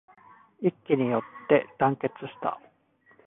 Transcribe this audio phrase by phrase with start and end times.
[0.61, 2.59] 一揆によって団結した